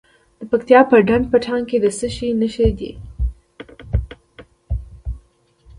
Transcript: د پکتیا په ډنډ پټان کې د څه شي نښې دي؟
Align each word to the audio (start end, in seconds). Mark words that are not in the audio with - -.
د 0.39 0.41
پکتیا 0.51 0.79
په 0.89 0.95
ډنډ 1.07 1.25
پټان 1.31 1.61
کې 1.69 1.77
د 1.81 1.85
څه 1.97 2.07
شي 2.15 2.29
نښې 2.39 2.69
دي؟ 2.79 2.91